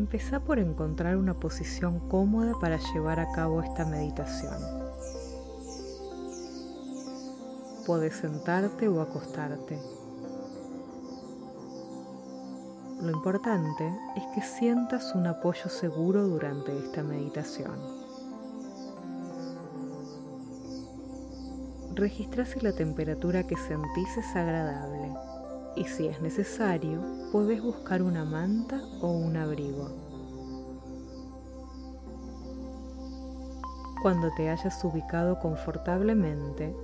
[0.00, 4.56] Empezá por encontrar una posición cómoda para llevar a cabo esta meditación.
[7.84, 9.78] Puedes sentarte o acostarte.
[13.02, 18.00] Lo importante es que sientas un apoyo seguro durante esta meditación.
[21.94, 25.12] registra si la temperatura que sentís es agradable
[25.76, 27.02] y si es necesario,
[27.32, 29.88] puedes buscar una manta o un abrigo.
[34.02, 36.74] Cuando te hayas ubicado confortablemente,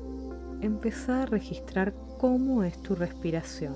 [0.60, 3.74] empezá a registrar cómo es tu respiración.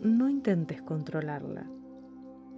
[0.00, 1.66] No intentes controlarla,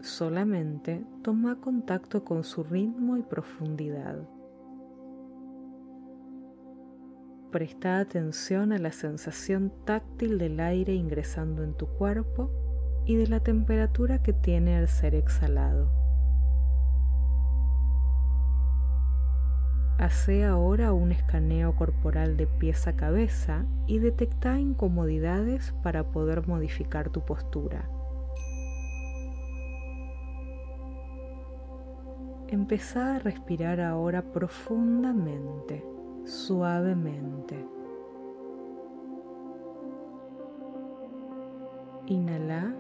[0.01, 4.29] solamente toma contacto con su ritmo y profundidad.
[7.53, 12.51] Presta atención a la sensación táctil del aire ingresando en tu cuerpo
[13.05, 15.93] y de la temperatura que tiene al ser exhalado.
[19.99, 27.11] Hace ahora un escaneo corporal de pies a cabeza y detecta incomodidades para poder modificar
[27.11, 27.87] tu postura.
[32.49, 35.92] Empezá a respirar ahora profundamente
[36.25, 37.69] suavemente.
[42.07, 42.75] Inhala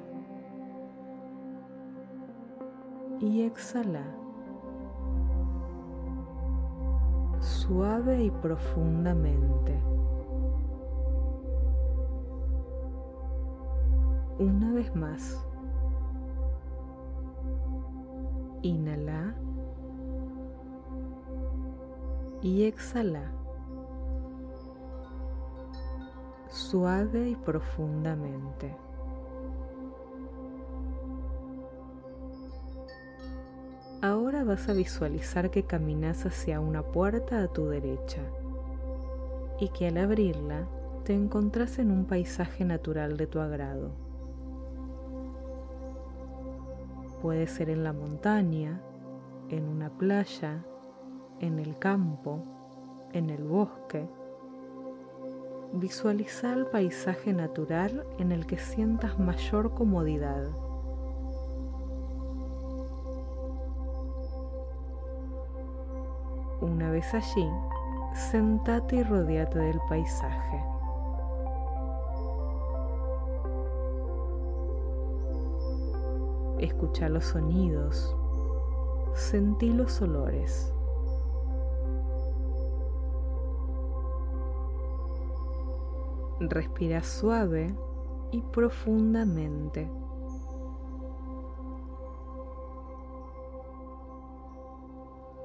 [3.21, 4.05] y exhala.
[7.41, 9.81] Suave y profundamente.
[14.39, 15.47] Una vez más.
[18.63, 19.35] Inhala
[22.43, 23.42] y exhala
[26.53, 28.77] suave y profundamente.
[34.03, 38.21] Ahora vas a visualizar que caminas hacia una puerta a tu derecha
[39.61, 40.67] y que al abrirla
[41.05, 43.93] te encontrás en un paisaje natural de tu agrado.
[47.23, 48.83] Puede ser en la montaña,
[49.49, 50.65] en una playa,
[51.41, 52.43] en el campo,
[53.13, 54.09] en el bosque.
[55.75, 60.45] Visualiza el paisaje natural en el que sientas mayor comodidad.
[66.61, 67.49] Una vez allí,
[68.15, 70.63] sentate y rodeate del paisaje.
[76.59, 78.15] Escucha los sonidos,
[79.15, 80.71] sentí los olores.
[86.49, 87.73] Respira suave
[88.33, 89.89] y profundamente.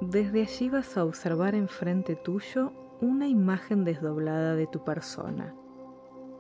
[0.01, 5.53] Desde allí vas a observar enfrente tuyo una imagen desdoblada de tu persona,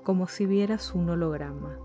[0.03, 1.77] como si vieras un holograma.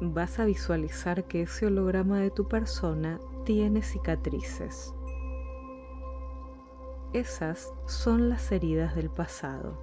[0.00, 4.92] Vas a visualizar que ese holograma de tu persona tiene cicatrices.
[7.12, 9.76] Esas son las heridas del pasado.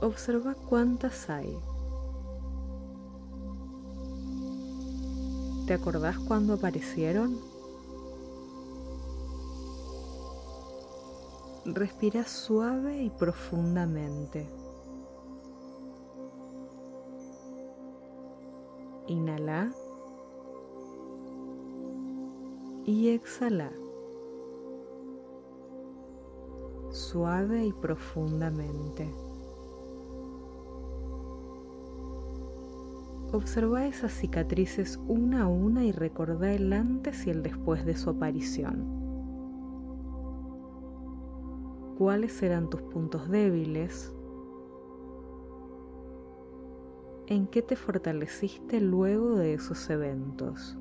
[0.00, 1.56] Observa cuántas hay.
[5.68, 7.38] ¿Te acordás cuándo aparecieron?
[11.64, 14.48] Respira suave y profundamente.
[19.06, 19.72] Inhala
[22.84, 23.70] y exhala
[26.90, 29.10] suave y profundamente.
[33.32, 38.10] Observa esas cicatrices una a una y recordá el antes y el después de su
[38.10, 38.84] aparición.
[41.96, 44.14] ¿Cuáles eran tus puntos débiles?
[47.26, 50.76] ¿En qué te fortaleciste luego de esos eventos?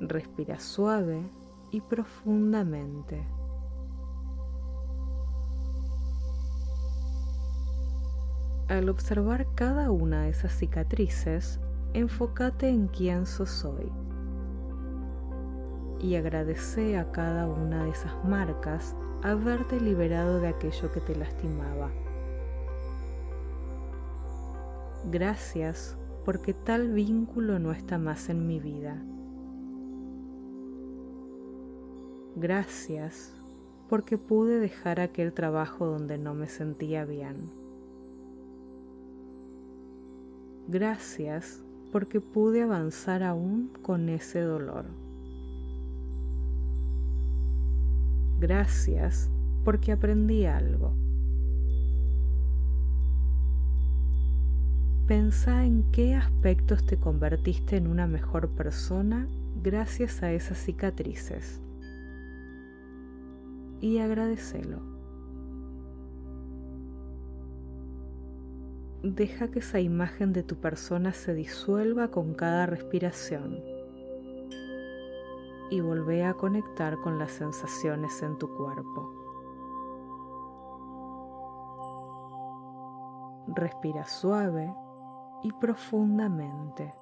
[0.00, 1.28] Respira suave
[1.70, 3.26] y profundamente.
[8.68, 11.58] Al observar cada una de esas cicatrices,
[11.94, 13.90] enfócate en quién sos hoy
[16.00, 21.90] y agradece a cada una de esas marcas haberte liberado de aquello que te lastimaba.
[25.10, 29.02] Gracias porque tal vínculo no está más en mi vida.
[32.40, 33.32] Gracias
[33.88, 37.50] porque pude dejar aquel trabajo donde no me sentía bien.
[40.68, 44.84] Gracias porque pude avanzar aún con ese dolor.
[48.38, 49.28] Gracias
[49.64, 50.92] porque aprendí algo.
[55.08, 59.26] Pensa en qué aspectos te convertiste en una mejor persona
[59.60, 61.60] gracias a esas cicatrices
[63.80, 64.80] y agradecelo.
[69.02, 73.62] Deja que esa imagen de tu persona se disuelva con cada respiración
[75.70, 79.14] y volvé a conectar con las sensaciones en tu cuerpo.
[83.54, 84.74] Respira suave
[85.42, 86.92] y profundamente.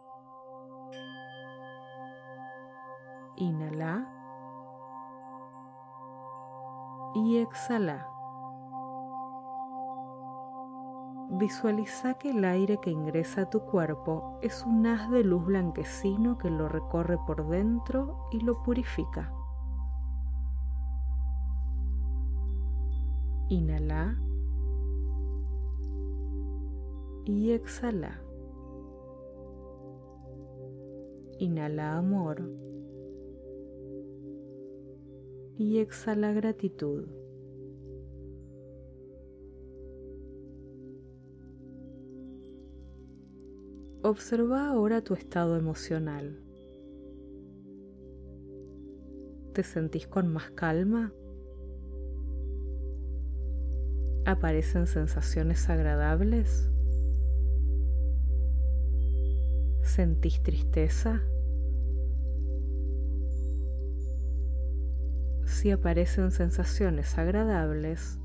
[3.36, 4.15] Inhala
[7.16, 8.06] y exhala.
[11.30, 16.38] Visualiza que el aire que ingresa a tu cuerpo es un haz de luz blanquecino
[16.38, 19.32] que lo recorre por dentro y lo purifica.
[23.48, 24.18] Inhala
[27.24, 28.20] y exhala.
[31.38, 32.65] Inhala amor
[35.58, 37.06] y exhala gratitud.
[44.02, 46.40] Observa ahora tu estado emocional.
[49.52, 51.12] ¿Te sentís con más calma?
[54.26, 56.70] ¿Aparecen sensaciones agradables?
[59.82, 61.22] ¿Sentís tristeza?
[65.66, 68.20] Si aparecen sensaciones agradables,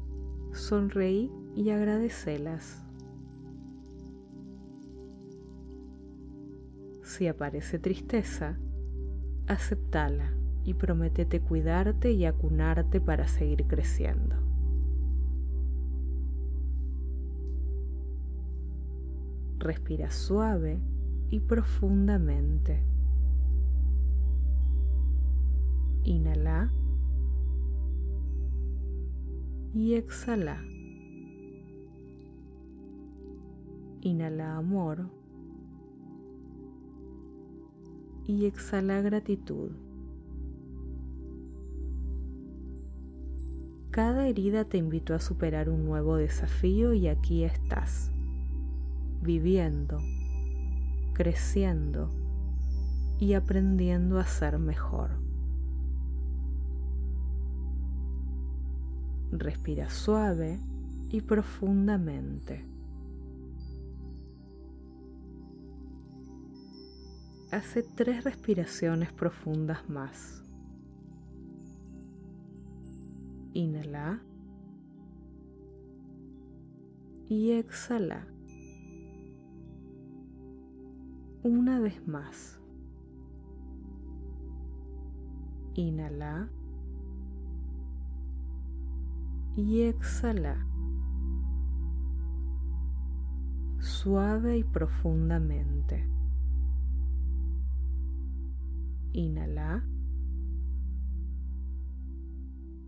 [0.53, 2.85] sonreí y agradecelas.
[7.01, 8.59] Si aparece tristeza,
[9.47, 10.35] aceptala
[10.65, 14.35] y prométete cuidarte y acunarte para seguir creciendo.
[19.57, 20.79] Respira suave
[21.31, 22.83] y profundamente.
[26.03, 26.71] Inhala
[29.73, 30.61] y exhala.
[34.01, 35.09] Inhala amor
[38.25, 39.71] y exhala gratitud.
[43.91, 48.11] Cada herida te invitó a superar un nuevo desafío y aquí estás,
[49.21, 49.97] viviendo,
[51.13, 52.09] creciendo
[53.19, 55.11] y aprendiendo a ser mejor.
[59.31, 60.59] Respira suave
[61.09, 62.65] y profundamente.
[67.51, 70.43] Hace tres respiraciones profundas más.
[73.53, 74.21] Inhala
[77.27, 78.25] y exhala.
[81.43, 82.59] Una vez más.
[85.73, 86.49] Inhala
[89.55, 90.67] y exhala
[93.81, 96.07] suave y profundamente.
[99.13, 99.83] Inhala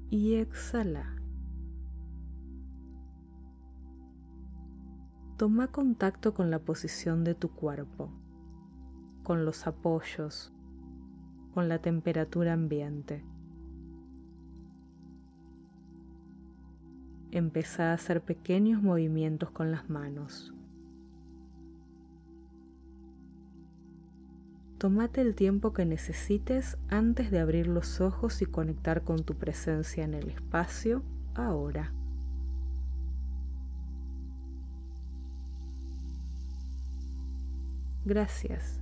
[0.09, 1.15] y exhala.
[5.37, 8.11] Toma contacto con la posición de tu cuerpo,
[9.23, 10.53] con los apoyos,
[11.53, 13.25] con la temperatura ambiente.
[17.33, 20.53] Empieza a hacer pequeños movimientos con las manos.
[24.77, 30.03] Tómate el tiempo que necesites antes de abrir los ojos y conectar con tu presencia
[30.03, 31.01] en el espacio
[31.33, 31.91] ahora.
[38.05, 38.79] Gracias